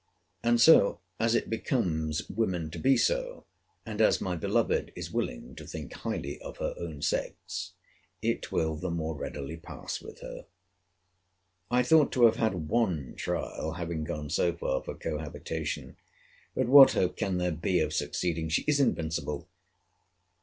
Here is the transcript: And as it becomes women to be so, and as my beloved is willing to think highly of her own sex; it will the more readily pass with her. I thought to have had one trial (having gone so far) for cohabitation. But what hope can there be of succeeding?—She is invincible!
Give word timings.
And 0.43 0.59
as 1.19 1.35
it 1.35 1.47
becomes 1.47 2.27
women 2.27 2.71
to 2.71 2.79
be 2.79 2.97
so, 2.97 3.45
and 3.85 4.01
as 4.01 4.19
my 4.19 4.35
beloved 4.35 4.91
is 4.95 5.11
willing 5.11 5.53
to 5.57 5.67
think 5.67 5.93
highly 5.93 6.39
of 6.41 6.57
her 6.57 6.73
own 6.79 7.03
sex; 7.03 7.73
it 8.19 8.51
will 8.51 8.75
the 8.75 8.89
more 8.89 9.13
readily 9.15 9.57
pass 9.57 10.01
with 10.01 10.21
her. 10.21 10.47
I 11.69 11.83
thought 11.83 12.11
to 12.13 12.25
have 12.25 12.37
had 12.37 12.67
one 12.67 13.13
trial 13.15 13.73
(having 13.73 14.03
gone 14.03 14.31
so 14.31 14.53
far) 14.53 14.81
for 14.81 14.95
cohabitation. 14.95 15.97
But 16.55 16.67
what 16.67 16.93
hope 16.93 17.15
can 17.15 17.37
there 17.37 17.51
be 17.51 17.79
of 17.79 17.93
succeeding?—She 17.93 18.63
is 18.67 18.79
invincible! 18.79 19.47